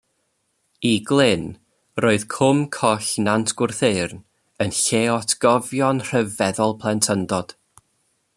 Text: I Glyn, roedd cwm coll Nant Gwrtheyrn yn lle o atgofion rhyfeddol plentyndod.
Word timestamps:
I 0.91 0.93
Glyn, 1.09 1.43
roedd 2.05 2.25
cwm 2.35 2.63
coll 2.77 3.11
Nant 3.27 3.53
Gwrtheyrn 3.61 4.23
yn 4.67 4.75
lle 4.81 5.03
o 5.17 5.21
atgofion 5.21 6.03
rhyfeddol 6.09 6.79
plentyndod. 6.85 7.57